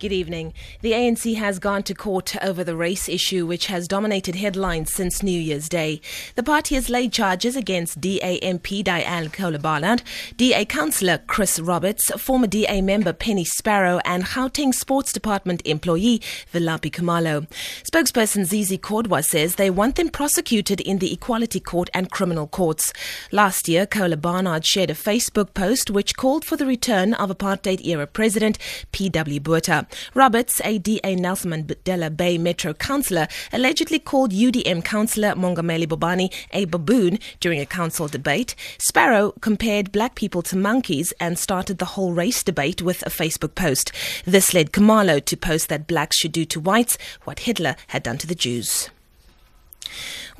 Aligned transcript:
Good 0.00 0.12
evening. 0.12 0.54
The 0.80 0.92
ANC 0.92 1.36
has 1.36 1.58
gone 1.58 1.82
to 1.82 1.92
court 1.92 2.34
over 2.42 2.64
the 2.64 2.74
race 2.74 3.06
issue, 3.06 3.44
which 3.44 3.66
has 3.66 3.86
dominated 3.86 4.34
headlines 4.34 4.90
since 4.90 5.22
New 5.22 5.38
Year's 5.38 5.68
Day. 5.68 6.00
The 6.36 6.42
party 6.42 6.74
has 6.74 6.88
laid 6.88 7.12
charges 7.12 7.54
against 7.54 8.00
DA 8.00 8.40
MP 8.40 8.82
Diane 8.82 9.28
Kohler-Barnard, 9.28 10.02
DA 10.38 10.64
councillor 10.64 11.18
Chris 11.26 11.60
Roberts, 11.60 12.10
former 12.12 12.46
DA 12.46 12.80
member 12.80 13.12
Penny 13.12 13.44
Sparrow, 13.44 14.00
and 14.06 14.24
Gauteng 14.24 14.72
Sports 14.72 15.12
Department 15.12 15.60
employee 15.66 16.22
Velaphi 16.50 16.90
Khumalo. 16.90 17.46
Spokesperson 17.82 18.46
Zizi 18.46 18.78
Kodwa 18.78 19.22
says 19.22 19.56
they 19.56 19.68
want 19.68 19.96
them 19.96 20.08
prosecuted 20.08 20.80
in 20.80 21.00
the 21.00 21.12
Equality 21.12 21.60
Court 21.60 21.90
and 21.92 22.10
criminal 22.10 22.46
courts. 22.46 22.94
Last 23.32 23.68
year, 23.68 23.84
Kohler-Barnard 23.84 24.64
shared 24.64 24.88
a 24.88 24.94
Facebook 24.94 25.52
post 25.52 25.90
which 25.90 26.16
called 26.16 26.42
for 26.42 26.56
the 26.56 26.64
return 26.64 27.12
of 27.12 27.28
apartheid-era 27.28 28.06
president 28.06 28.56
P.W. 28.92 29.40
Botha. 29.40 29.86
Roberts, 30.14 30.60
a 30.64 30.78
DA 30.78 31.14
Nelson 31.16 31.50
Mandela 31.50 32.14
Bay 32.14 32.38
Metro 32.38 32.74
councillor, 32.74 33.28
allegedly 33.52 33.98
called 33.98 34.32
UDM 34.32 34.84
councillor 34.84 35.34
Mongameli 35.34 35.86
Bobani 35.86 36.32
a 36.52 36.64
baboon 36.66 37.18
during 37.40 37.60
a 37.60 37.66
council 37.66 38.08
debate. 38.08 38.54
Sparrow 38.78 39.32
compared 39.40 39.92
black 39.92 40.14
people 40.14 40.42
to 40.42 40.56
monkeys 40.56 41.12
and 41.20 41.38
started 41.38 41.78
the 41.78 41.84
whole 41.96 42.12
race 42.12 42.42
debate 42.42 42.82
with 42.82 43.02
a 43.02 43.10
Facebook 43.10 43.54
post. 43.54 43.92
This 44.24 44.54
led 44.54 44.72
Khumalo 44.72 45.24
to 45.24 45.36
post 45.36 45.68
that 45.68 45.86
blacks 45.86 46.16
should 46.16 46.32
do 46.32 46.44
to 46.46 46.60
whites 46.60 46.98
what 47.24 47.40
Hitler 47.40 47.76
had 47.88 48.02
done 48.02 48.18
to 48.18 48.26
the 48.26 48.34
Jews. 48.34 48.90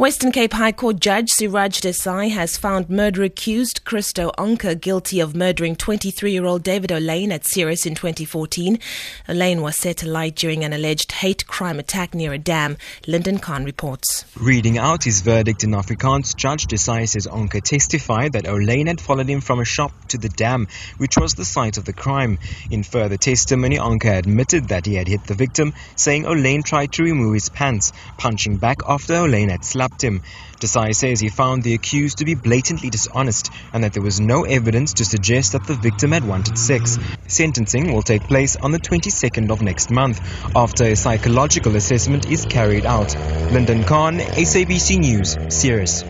Western 0.01 0.33
Cape 0.33 0.55
High 0.55 0.73
Court 0.73 0.99
Judge 0.99 1.29
Siraj 1.29 1.83
Desai 1.83 2.31
has 2.31 2.57
found 2.57 2.89
murder 2.89 3.23
accused 3.23 3.85
Christo 3.85 4.31
Onker 4.39 4.75
guilty 4.75 5.21
of 5.21 5.37
murdering 5.37 5.77
23-year-old 5.77 6.63
David 6.63 6.89
Olyn 6.89 7.31
at 7.31 7.45
Ceres 7.45 7.85
in 7.85 7.95
2014. 7.95 8.79
Olyn 9.29 9.61
was 9.61 9.77
set 9.77 10.03
alight 10.03 10.37
during 10.37 10.65
an 10.65 10.73
alleged 10.73 11.13
hate 11.13 11.47
crime 11.47 11.79
attack 11.79 12.15
near 12.15 12.33
a 12.33 12.39
dam. 12.39 12.79
Lyndon 13.07 13.41
Khan 13.41 13.67
reports. 13.67 14.25
Reading 14.41 14.79
out 14.79 15.05
his 15.05 15.21
verdict 15.21 15.65
in 15.65 15.73
Afrikaans, 15.73 16.35
Judge 16.35 16.67
Desai 16.67 17.07
says 17.07 17.27
Onker 17.27 17.63
testified 17.63 18.33
that 18.33 18.45
Olyn 18.45 18.87
had 18.87 19.03
followed 19.03 19.29
him 19.29 19.43
from 19.43 19.61
a 19.61 19.67
shop 19.67 19.93
to 20.09 20.17
the 20.17 20.31
dam, 20.31 20.67
which 20.97 21.19
was 21.19 21.35
the 21.35 21.45
site 21.45 21.77
of 21.77 21.85
the 21.85 21.93
crime. 21.93 22.39
In 22.71 22.85
further 22.85 23.19
testimony, 23.19 23.77
Onker 23.77 24.17
admitted 24.17 24.69
that 24.69 24.87
he 24.87 24.95
had 24.95 25.09
hit 25.09 25.25
the 25.25 25.35
victim, 25.35 25.75
saying 25.95 26.25
Olyn 26.25 26.65
tried 26.65 26.93
to 26.93 27.03
remove 27.03 27.35
his 27.35 27.51
pants, 27.51 27.93
punching 28.17 28.57
back 28.57 28.79
after 28.89 29.13
Olyn 29.13 29.51
had 29.51 29.63
slapped 29.63 29.90
slapped 29.91 30.03
him. 30.03 30.23
Desai 30.61 30.95
says 30.95 31.21
he 31.21 31.29
found 31.29 31.63
the 31.63 31.75
accused 31.75 32.19
to 32.19 32.25
be 32.25 32.35
blatantly 32.35 32.91
dishonest 32.91 33.51
and 33.73 33.85
that 33.85 33.93
there 33.93 34.03
was 34.03 34.21
no 34.21 34.45
evidence 34.45 34.95
to 34.95 35.05
suggest 35.05 35.53
that 35.53 35.65
the 35.67 35.75
victim 35.75 36.13
had 36.13 36.25
wanted 36.25 36.59
sex. 36.59 36.99
Sentencing 37.27 37.93
will 37.93 38.03
take 38.03 38.23
place 38.25 38.57
on 38.57 38.73
the 38.73 38.79
22nd 38.79 39.51
of 39.51 39.63
next 39.63 39.91
month 39.91 40.21
after 40.55 40.85
a 40.85 40.97
psychological 40.97 41.77
assessment 41.77 42.31
is 42.31 42.45
carried 42.45 42.87
out. 42.87 43.15
Lyndon 43.53 43.85
Khan, 43.85 44.19
SABC 44.19 44.99
News, 44.99 45.37
Ceres. 45.49 46.05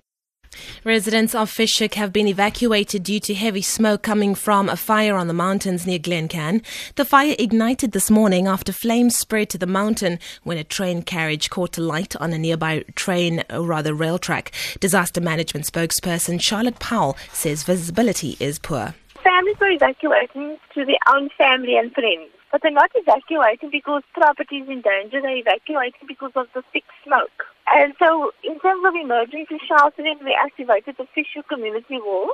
Residents 0.84 1.34
of 1.34 1.50
Fish 1.50 1.78
Hoek 1.78 1.92
have 1.94 2.10
been 2.10 2.26
evacuated 2.26 3.02
due 3.02 3.20
to 3.20 3.34
heavy 3.34 3.60
smoke 3.60 4.02
coming 4.02 4.34
from 4.34 4.70
a 4.70 4.76
fire 4.76 5.14
on 5.14 5.28
the 5.28 5.34
mountains 5.34 5.86
near 5.86 5.98
Glencairn. 5.98 6.62
The 6.94 7.04
fire 7.04 7.34
ignited 7.38 7.92
this 7.92 8.10
morning 8.10 8.46
after 8.46 8.72
flames 8.72 9.14
spread 9.14 9.50
to 9.50 9.58
the 9.58 9.66
mountain 9.66 10.18
when 10.42 10.56
a 10.56 10.64
train 10.64 11.02
carriage 11.02 11.50
caught 11.50 11.76
alight 11.76 12.16
on 12.16 12.32
a 12.32 12.38
nearby 12.38 12.86
train, 12.94 13.44
or 13.50 13.66
rather 13.66 13.92
rail 13.92 14.18
track. 14.18 14.52
Disaster 14.80 15.20
management 15.20 15.66
spokesperson 15.66 16.40
Charlotte 16.40 16.78
Powell 16.78 17.14
says 17.30 17.62
visibility 17.62 18.38
is 18.40 18.58
poor. 18.58 18.94
Families 19.22 19.56
were 19.60 19.68
evacuating 19.68 20.56
to 20.72 20.86
their 20.86 21.14
own 21.14 21.28
family 21.36 21.76
and 21.76 21.92
friends. 21.92 22.30
But 22.50 22.62
they're 22.62 22.72
not 22.72 22.90
evacuating 22.94 23.70
because 23.70 24.02
property 24.14 24.56
is 24.56 24.68
in 24.68 24.80
danger. 24.80 25.20
They're 25.20 25.36
evacuating 25.36 26.08
because 26.08 26.32
of 26.34 26.46
the 26.54 26.62
thick 26.72 26.84
smoke. 27.04 27.46
And 27.68 27.94
so, 27.98 28.32
in 28.42 28.58
terms 28.60 28.84
of 28.86 28.94
emergency 28.94 29.58
sheltering, 29.68 30.18
we 30.24 30.36
activated 30.38 30.96
the 30.98 31.06
Fish 31.14 31.28
Hoek 31.34 31.48
Community 31.48 31.98
Wall. 31.98 32.30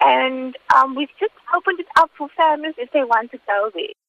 And 0.00 0.56
um, 0.74 0.94
we've 0.94 1.12
just 1.20 1.32
opened 1.54 1.80
it 1.80 1.86
up 1.96 2.10
for 2.16 2.28
families 2.36 2.74
if 2.78 2.90
they 2.92 3.04
want 3.04 3.30
to 3.32 3.38
go 3.46 3.70
there. 3.74 4.01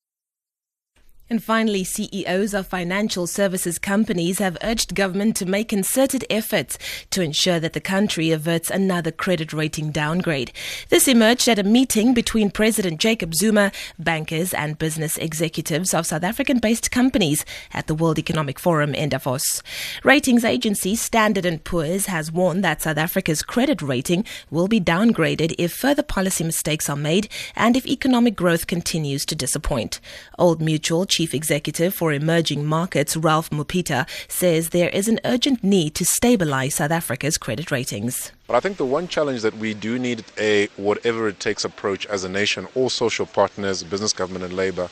And 1.30 1.42
finally, 1.42 1.86
CEOs 1.86 2.54
of 2.54 2.68
financial 2.68 3.28
services 3.28 3.80
companies 3.80 4.40
have 4.40 4.58
urged 4.62 4.94
government 4.94 5.38
to 5.38 5.46
make 5.46 5.70
concerted 5.70 6.26
efforts 6.30 6.78
to 7.12 7.22
ensure 7.22 7.62
that 7.62 7.72
the 7.72 7.80
country 7.80 8.32
averts 8.32 8.70
another 8.70 9.10
credit 9.10 9.54
rating 9.54 9.92
downgrade. 9.92 10.52
This 10.90 11.08
emerged 11.08 11.48
at 11.48 11.58
a 11.58 11.64
meeting 11.64 12.14
between 12.14 12.52
President 12.52 13.00
Jacob 13.00 13.34
Zuma, 13.34 13.72
bankers, 13.98 14.54
and 14.54 14.78
business 14.78 15.18
executives 15.18 15.94
of 15.94 16.06
South 16.06 16.24
African 16.24 16.60
based 16.60 16.92
companies 16.92 17.46
at 17.72 17.88
the 17.88 17.96
World 17.96 18.20
Economic 18.20 18.60
Forum 18.60 18.94
in 18.94 19.08
Davos. 19.08 19.64
Ratings 20.04 20.44
agency 20.44 20.94
Standard 20.94 21.64
& 21.64 21.64
Poor's 21.64 22.08
has 22.08 22.34
warned 22.34 22.66
that 22.66 22.82
South 22.82 22.98
Africa's 22.98 23.42
credit 23.42 23.82
rating 23.82 24.26
will 24.52 24.68
be 24.68 24.82
downgraded 24.82 25.56
if 25.58 25.72
further 25.72 26.04
policy 26.04 26.44
mistakes 26.44 26.90
are 26.90 26.98
made 26.98 27.30
and 27.56 27.78
if 27.78 27.88
economic 27.88 28.36
growth 28.36 28.68
continues 28.68 29.26
to 29.26 29.36
disappoint. 29.36 30.02
Old 30.38 30.62
Mutual 30.62 31.06
Chief 31.14 31.36
Executive 31.36 31.94
for 31.94 32.12
Emerging 32.12 32.66
Markets, 32.66 33.16
Ralph 33.16 33.52
Mupita, 33.52 34.10
says 34.28 34.70
there 34.70 34.90
is 34.90 35.08
an 35.08 35.20
urgent 35.26 35.64
need 35.64 35.94
to 35.94 36.04
stabilize 36.04 36.74
South 36.74 36.90
Africa's 36.90 37.38
credit 37.38 37.70
ratings. 37.70 38.32
But 38.48 38.56
I 38.56 38.60
think 38.60 38.78
the 38.78 38.86
one 38.86 39.08
challenge 39.08 39.44
that 39.44 39.56
we 39.58 39.76
do 39.76 40.00
need 40.00 40.26
a 40.40 40.70
whatever 40.76 41.28
it 41.28 41.40
takes 41.40 41.64
approach 41.66 42.08
as 42.08 42.24
a 42.24 42.30
nation, 42.30 42.68
all 42.74 42.90
social 42.90 43.28
partners, 43.28 43.84
business, 43.84 44.12
government, 44.12 44.44
and 44.44 44.56
labor, 44.56 44.90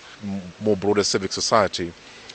more 0.60 0.78
broader 0.78 1.04
civic 1.04 1.32
society, 1.32 1.92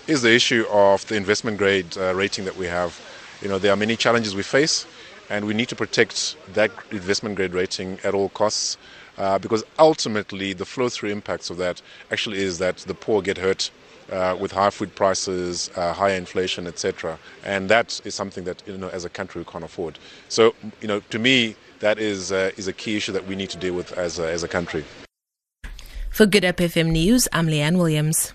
is 0.09 0.21
the 0.23 0.35
issue 0.35 0.67
of 0.69 1.07
the 1.07 1.15
investment 1.15 1.57
grade 1.57 1.97
uh, 1.97 2.13
rating 2.13 2.45
that 2.45 2.57
we 2.57 2.67
have. 2.67 3.01
You 3.41 3.49
know, 3.49 3.61
there 3.61 3.73
are 3.73 3.77
many 3.77 3.95
challenges 3.95 4.35
we 4.35 4.43
face, 4.43 4.85
and 5.31 5.45
we 5.47 5.55
need 5.55 5.69
to 5.69 5.77
protect 5.77 6.37
that 6.55 6.71
investment 6.91 7.37
grade 7.37 7.53
rating 7.53 7.99
at 8.05 8.15
all 8.15 8.29
costs 8.31 8.77
uh, 9.19 9.39
because 9.39 9.65
ultimately 9.79 10.53
the 10.53 10.65
flow 10.65 10.89
through 10.89 11.11
impacts 11.11 11.51
of 11.51 11.57
that 11.57 11.81
actually 12.11 12.39
is 12.39 12.59
that 12.59 12.77
the 12.79 12.95
poor 12.95 13.23
get 13.23 13.39
hurt. 13.39 13.71
Uh, 14.13 14.37
with 14.39 14.53
high 14.53 14.71
food 14.71 14.95
prices, 14.95 15.69
uh, 15.75 15.93
high 15.93 16.13
inflation, 16.13 16.69
etc., 16.69 17.19
and 17.43 17.69
that 17.69 18.01
is 18.05 18.15
something 18.15 18.45
that 18.45 18.63
you 18.65 18.79
know 18.79 18.89
as 18.91 19.05
a 19.05 19.09
country 19.09 19.41
we 19.41 19.45
can't 19.45 19.65
afford. 19.65 19.99
So, 20.29 20.55
you 20.81 20.87
know, 20.87 21.01
to 21.11 21.19
me, 21.19 21.57
that 21.81 21.99
is 21.99 22.31
uh, 22.31 22.53
is 22.57 22.69
a 22.69 22.73
key 22.73 22.97
issue 22.97 23.11
that 23.11 23.27
we 23.27 23.35
need 23.35 23.51
to 23.51 23.59
deal 23.59 23.75
with 23.75 23.91
as 23.99 24.21
a, 24.21 24.31
as 24.31 24.45
a 24.45 24.49
country. 24.49 24.85
For 26.11 26.25
Good 26.25 26.45
Hope 26.45 26.59
FM 26.59 26.93
News, 26.93 27.27
I'm 27.33 27.49
Leanne 27.49 27.79
Williams. 27.79 28.33